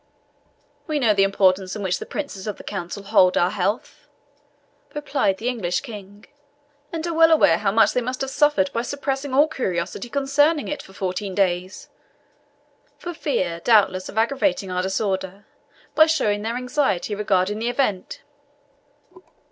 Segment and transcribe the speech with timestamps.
[0.87, 4.07] "We know the importance in which the princes of the Council hold our health,"
[4.95, 6.25] replied the English King;
[6.91, 10.67] "and are well aware how much they must have suffered by suppressing all curiosity concerning
[10.67, 11.87] it for fourteen days,
[12.97, 15.45] for fear, doubtless, of aggravating our disorder,
[15.93, 18.23] by showing their anxiety regarding the event."